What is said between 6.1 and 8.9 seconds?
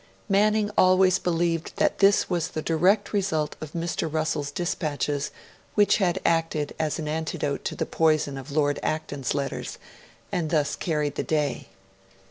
acted as an antidote to the poison of Lord